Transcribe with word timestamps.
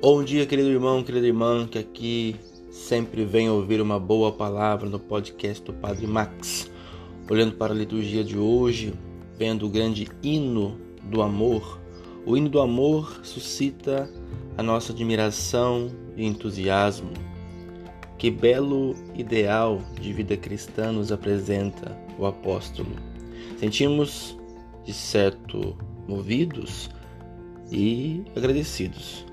Bom 0.00 0.22
dia, 0.22 0.46
querido 0.46 0.68
irmão, 0.68 1.02
querida 1.02 1.26
irmã, 1.26 1.66
que 1.66 1.76
aqui 1.76 2.36
sempre 2.70 3.24
vem 3.24 3.50
ouvir 3.50 3.80
uma 3.80 3.98
boa 3.98 4.30
palavra 4.30 4.88
no 4.88 5.00
podcast 5.00 5.60
do 5.64 5.72
Padre 5.72 6.06
Max. 6.06 6.70
Olhando 7.28 7.56
para 7.56 7.74
a 7.74 7.76
liturgia 7.76 8.22
de 8.22 8.38
hoje, 8.38 8.94
vendo 9.36 9.66
o 9.66 9.68
grande 9.68 10.08
hino 10.22 10.78
do 11.02 11.20
amor, 11.20 11.80
o 12.24 12.36
hino 12.36 12.48
do 12.48 12.60
amor 12.60 13.22
suscita 13.24 14.08
a 14.56 14.62
nossa 14.62 14.92
admiração 14.92 15.90
e 16.16 16.24
entusiasmo. 16.24 17.10
Que 18.16 18.30
belo 18.30 18.94
ideal 19.16 19.82
de 20.00 20.12
vida 20.12 20.36
cristã 20.36 20.92
nos 20.92 21.10
apresenta 21.10 21.98
o 22.16 22.24
apóstolo. 22.24 22.94
Sentimos, 23.58 24.38
de 24.84 24.92
certo, 24.92 25.76
movidos 26.06 26.88
e 27.72 28.22
agradecidos 28.36 29.26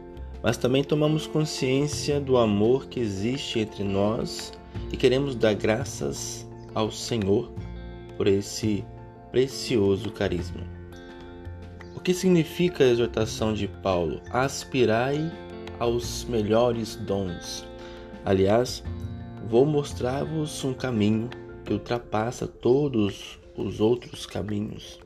mas 0.45 0.57
também 0.57 0.83
tomamos 0.83 1.25
consciência 1.25 2.21
do 2.21 2.37
amor 2.37 2.85
que 2.85 2.99
existe 2.99 3.57
entre 3.57 3.83
nós 3.83 4.53
e 4.93 4.95
queremos 4.95 5.33
dar 5.33 5.55
graças 5.55 6.47
ao 6.75 6.91
Senhor 6.91 7.51
por 8.15 8.27
esse 8.27 8.85
precioso 9.31 10.11
carisma. 10.11 10.61
O 11.95 11.99
que 11.99 12.13
significa 12.13 12.83
a 12.83 12.87
exortação 12.87 13.55
de 13.55 13.67
Paulo? 13.67 14.21
Aspirai 14.29 15.31
aos 15.79 16.25
melhores 16.25 16.95
dons. 16.95 17.65
Aliás, 18.23 18.83
vou 19.49 19.65
mostrar-vos 19.65 20.63
um 20.63 20.75
caminho 20.75 21.27
que 21.63 21.73
ultrapassa 21.73 22.45
todos 22.45 23.39
os 23.57 23.81
outros 23.81 24.27
caminhos. 24.27 24.99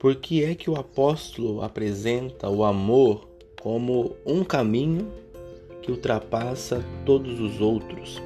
Por 0.00 0.16
que 0.16 0.42
é 0.42 0.56
que 0.56 0.68
o 0.68 0.74
apóstolo 0.74 1.62
apresenta 1.62 2.50
o 2.50 2.64
amor 2.64 3.35
como 3.60 4.16
um 4.24 4.44
caminho 4.44 5.10
que 5.82 5.90
ultrapassa 5.90 6.84
todos 7.04 7.40
os 7.40 7.60
outros. 7.60 8.20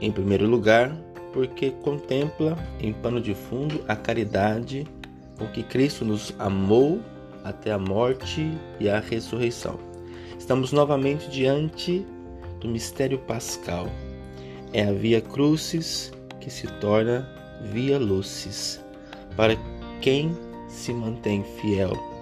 Em 0.00 0.12
primeiro 0.12 0.46
lugar, 0.46 0.94
porque 1.32 1.70
contempla 1.70 2.56
em 2.78 2.92
pano 2.92 3.20
de 3.20 3.34
fundo 3.34 3.82
a 3.88 3.96
caridade 3.96 4.86
com 5.38 5.46
que 5.48 5.62
Cristo 5.62 6.04
nos 6.04 6.34
amou 6.38 7.00
até 7.42 7.72
a 7.72 7.78
morte 7.78 8.52
e 8.78 8.88
a 8.88 9.00
ressurreição. 9.00 9.78
Estamos 10.38 10.72
novamente 10.72 11.28
diante 11.30 12.06
do 12.60 12.68
mistério 12.68 13.18
pascal. 13.18 13.88
É 14.72 14.84
a 14.84 14.92
via 14.92 15.20
crucis 15.20 16.12
que 16.40 16.50
se 16.50 16.66
torna 16.80 17.28
via 17.72 17.98
lucis 17.98 18.82
para 19.36 19.56
quem 20.00 20.36
se 20.68 20.92
mantém 20.92 21.42
fiel 21.60 22.13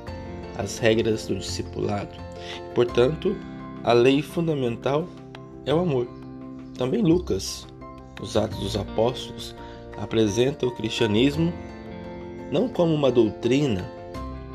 as 0.57 0.79
regras 0.79 1.27
do 1.27 1.37
discipulado. 1.37 2.11
Portanto, 2.75 3.37
a 3.85 3.93
lei 3.93 4.23
fundamental 4.23 5.09
é 5.67 5.75
o 5.75 5.81
amor. 5.81 6.07
Também 6.77 7.03
Lucas, 7.03 7.67
nos 8.21 8.37
Atos 8.37 8.59
dos 8.59 8.77
Apóstolos, 8.77 9.55
apresenta 9.97 10.67
o 10.67 10.75
cristianismo 10.75 11.53
não 12.51 12.69
como 12.69 12.95
uma 12.95 13.11
doutrina, 13.11 13.89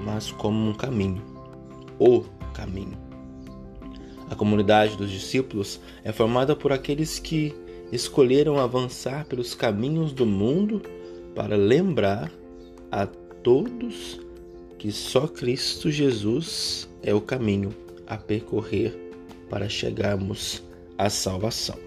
mas 0.03 0.31
como 0.31 0.69
um 0.69 0.73
caminho, 0.73 1.21
o 1.99 2.23
caminho. 2.53 2.97
A 4.29 4.35
comunidade 4.35 4.97
dos 4.97 5.09
discípulos 5.09 5.79
é 6.03 6.11
formada 6.11 6.55
por 6.55 6.71
aqueles 6.71 7.17
que 7.17 7.55
escolheram 7.91 8.59
avançar 8.59 9.25
pelos 9.25 9.55
caminhos 9.55 10.11
do 10.11 10.25
mundo 10.25 10.81
para 11.33 11.55
lembrar 11.55 12.29
a 12.91 13.05
todos 13.05 14.19
que 14.77 14.91
só 14.91 15.27
Cristo 15.27 15.89
Jesus 15.89 16.87
é 17.01 17.13
o 17.13 17.21
caminho 17.21 17.73
a 18.05 18.17
percorrer 18.17 18.95
para 19.49 19.69
chegarmos 19.69 20.63
à 20.97 21.09
salvação. 21.09 21.86